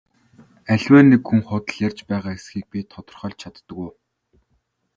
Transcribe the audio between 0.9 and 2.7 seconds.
нэг хүн худал ярьж байгаа эсэхийг